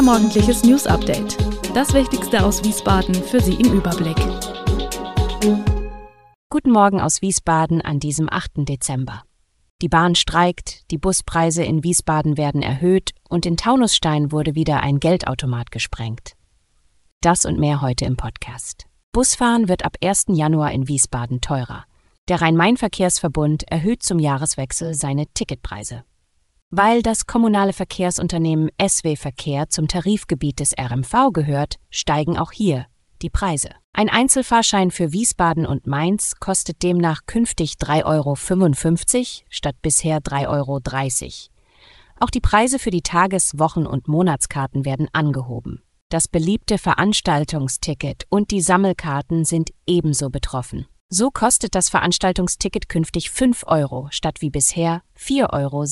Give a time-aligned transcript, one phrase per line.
[0.00, 1.36] Unser morgendliches News Update.
[1.74, 4.16] Das Wichtigste aus Wiesbaden für Sie im Überblick.
[6.48, 8.66] Guten Morgen aus Wiesbaden an diesem 8.
[8.66, 9.24] Dezember.
[9.82, 15.00] Die Bahn streikt, die Buspreise in Wiesbaden werden erhöht und in Taunusstein wurde wieder ein
[15.00, 16.32] Geldautomat gesprengt.
[17.20, 18.86] Das und mehr heute im Podcast.
[19.12, 20.28] Busfahren wird ab 1.
[20.28, 21.84] Januar in Wiesbaden teurer.
[22.28, 26.04] Der Rhein-Main-Verkehrsverbund erhöht zum Jahreswechsel seine Ticketpreise.
[26.72, 32.86] Weil das kommunale Verkehrsunternehmen SW Verkehr zum Tarifgebiet des RMV gehört, steigen auch hier
[33.22, 33.70] die Preise.
[33.92, 40.80] Ein Einzelfahrschein für Wiesbaden und Mainz kostet demnach künftig 3,55 Euro statt bisher 3,30 Euro.
[42.20, 45.82] Auch die Preise für die Tages-, Wochen- und Monatskarten werden angehoben.
[46.08, 50.86] Das beliebte Veranstaltungsticket und die Sammelkarten sind ebenso betroffen.
[51.12, 55.84] So kostet das Veranstaltungsticket künftig 5 Euro statt wie bisher 4,60 Euro.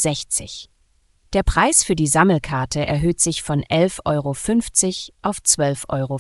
[1.33, 4.31] Der Preis für die Sammelkarte erhöht sich von 11,50 Euro
[5.23, 6.19] auf 12,50 Euro.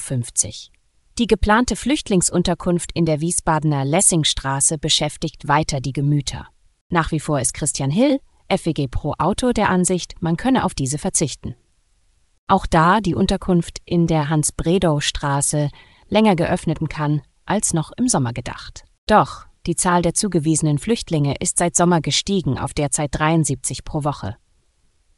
[1.16, 6.48] Die geplante Flüchtlingsunterkunft in der Wiesbadener Lessingstraße beschäftigt weiter die Gemüter.
[6.90, 8.18] Nach wie vor ist Christian Hill,
[8.50, 11.54] FWG Pro Auto, der Ansicht, man könne auf diese verzichten.
[12.48, 15.70] Auch da die Unterkunft in der Hans-Bredow-Straße
[16.08, 18.84] länger geöffneten kann als noch im Sommer gedacht.
[19.08, 24.36] Doch die Zahl der zugewiesenen Flüchtlinge ist seit Sommer gestiegen auf derzeit 73 pro Woche.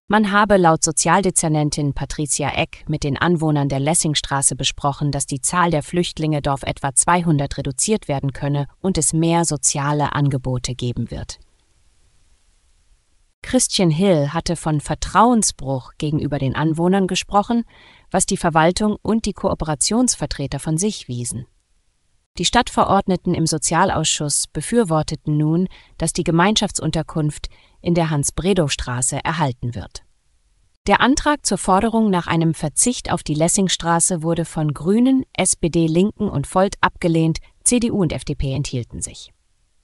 [0.06, 5.72] Man habe laut Sozialdezernentin Patricia Eck mit den Anwohnern der Lessingstraße besprochen, dass die Zahl
[5.72, 11.40] der Flüchtlinge dort etwa 200 reduziert werden könne und es mehr soziale Angebote geben wird.
[13.42, 17.64] Christian Hill hatte von Vertrauensbruch gegenüber den Anwohnern gesprochen,
[18.10, 21.46] was die Verwaltung und die Kooperationsvertreter von sich wiesen.
[22.38, 27.48] Die Stadtverordneten im Sozialausschuss befürworteten nun, dass die Gemeinschaftsunterkunft
[27.82, 30.02] in der Hans-Bredow-Straße erhalten wird.
[30.86, 36.28] Der Antrag zur Forderung nach einem Verzicht auf die Lessingstraße wurde von Grünen, SPD, Linken
[36.28, 39.32] und Volt abgelehnt, CDU und FDP enthielten sich.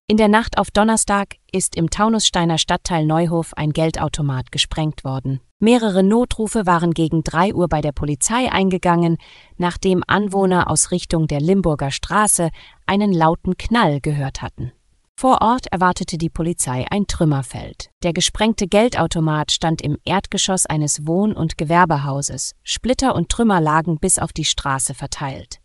[0.09, 5.41] In der Nacht auf Donnerstag ist im Taunussteiner Stadtteil Neuhof ein Geldautomat gesprengt worden.
[5.59, 9.17] Mehrere Notrufe waren gegen drei Uhr bei der Polizei eingegangen,
[9.57, 12.51] nachdem Anwohner aus Richtung der Limburger Straße
[12.85, 14.73] einen lauten Knall gehört hatten.
[15.19, 17.89] Vor Ort erwartete die Polizei ein Trümmerfeld.
[18.03, 22.53] Der gesprengte Geldautomat stand im Erdgeschoss eines Wohn- und Gewerbehauses.
[22.63, 25.61] Splitter und Trümmer lagen bis auf die Straße verteilt.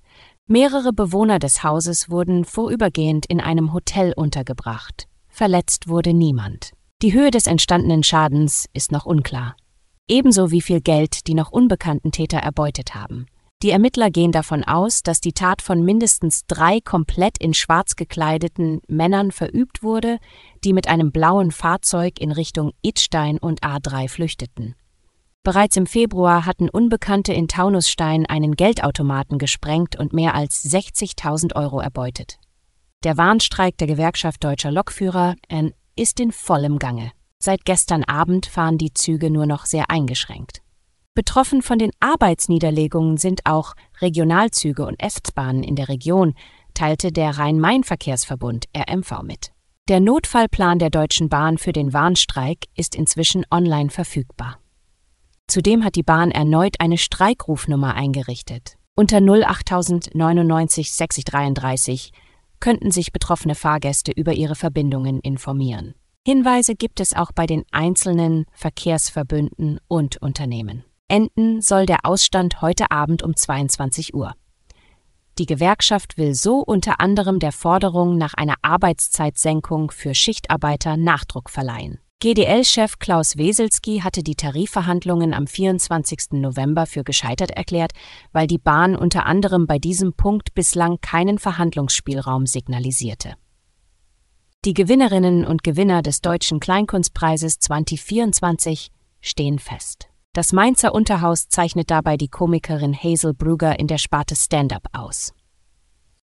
[0.47, 5.07] Mehrere Bewohner des Hauses wurden vorübergehend in einem Hotel untergebracht.
[5.27, 6.71] Verletzt wurde niemand.
[7.01, 9.57] Die Höhe des entstandenen Schadens ist noch unklar.
[10.11, 13.27] Ebenso wie viel Geld die noch unbekannten Täter erbeutet haben.
[13.63, 18.81] Die Ermittler gehen davon aus, dass die Tat von mindestens drei komplett in Schwarz gekleideten
[18.89, 20.17] Männern verübt wurde,
[20.65, 24.75] die mit einem blauen Fahrzeug in Richtung Idstein und A3 flüchteten.
[25.43, 31.79] Bereits im Februar hatten Unbekannte in Taunusstein einen Geldautomaten gesprengt und mehr als 60.000 Euro
[31.79, 32.37] erbeutet.
[33.05, 35.35] Der Warnstreik der Gewerkschaft Deutscher Lokführer
[35.95, 37.13] ist in vollem Gange.
[37.43, 40.61] Seit gestern Abend fahren die Züge nur noch sehr eingeschränkt.
[41.15, 46.35] Betroffen von den Arbeitsniederlegungen sind auch Regionalzüge und S-Bahnen in der Region,
[46.75, 49.51] teilte der Rhein-Main-Verkehrsverbund RMV mit.
[49.89, 54.59] Der Notfallplan der Deutschen Bahn für den Warnstreik ist inzwischen online verfügbar.
[55.47, 58.77] Zudem hat die Bahn erneut eine Streikrufnummer eingerichtet.
[58.95, 62.11] Unter 08099 6033
[62.59, 65.95] könnten sich betroffene Fahrgäste über ihre Verbindungen informieren.
[66.23, 70.83] Hinweise gibt es auch bei den einzelnen Verkehrsverbünden und Unternehmen.
[71.07, 74.33] Enden soll der Ausstand heute Abend um 22 Uhr.
[75.39, 81.99] Die Gewerkschaft will so unter anderem der Forderung nach einer Arbeitszeitsenkung für Schichtarbeiter Nachdruck verleihen.
[82.19, 86.33] GDL-Chef Klaus Weselski hatte die Tarifverhandlungen am 24.
[86.33, 87.93] November für gescheitert erklärt,
[88.31, 93.33] weil die Bahn unter anderem bei diesem Punkt bislang keinen Verhandlungsspielraum signalisierte.
[94.63, 100.07] Die Gewinnerinnen und Gewinner des Deutschen Kleinkunstpreises 2024 stehen fest.
[100.33, 105.33] Das Mainzer Unterhaus zeichnet dabei die Komikerin Hazel Brugger in der Sparte Stand-up aus.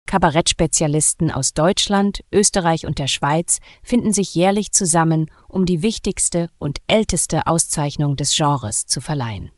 [0.07, 6.79] Kabarettspezialisten aus Deutschland, Österreich und der Schweiz finden sich jährlich zusammen, um die wichtigste und
[6.87, 9.51] älteste Auszeichnung des Genres zu verleihen.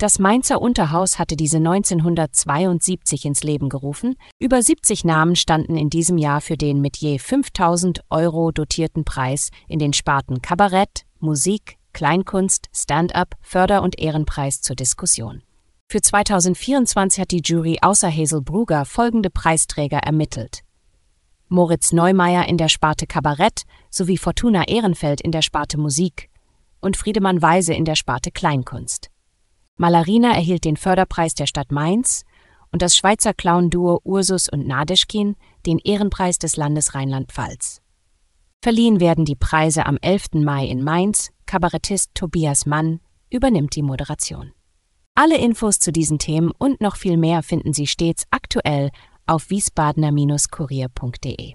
[0.00, 4.14] Das Mainzer Unterhaus hatte diese 1972 ins Leben gerufen.
[4.38, 9.50] Über 70 Namen standen in diesem Jahr für den mit je 5000 Euro dotierten Preis
[9.66, 15.42] in den Sparten Kabarett, Musik, Kleinkunst, Stand-up, Förder- und Ehrenpreis zur Diskussion.
[15.88, 20.60] Für 2024 hat die Jury außer Hazel Brugger folgende Preisträger ermittelt.
[21.48, 26.30] Moritz Neumeier in der Sparte Kabarett sowie Fortuna Ehrenfeld in der Sparte Musik
[26.80, 29.10] und Friedemann Weise in der Sparte Kleinkunst.
[29.78, 32.24] Malarina erhielt den Förderpreis der Stadt Mainz
[32.72, 37.80] und das Schweizer Clown-Duo Ursus und Nadeschkin den Ehrenpreis des Landes Rheinland-Pfalz.
[38.60, 40.34] Verliehen werden die Preise am 11.
[40.34, 41.30] Mai in Mainz.
[41.46, 44.52] Kabarettist Tobias Mann übernimmt die Moderation.
[45.14, 48.90] Alle Infos zu diesen Themen und noch viel mehr finden Sie stets aktuell
[49.26, 51.54] auf wiesbadener-kurier.de.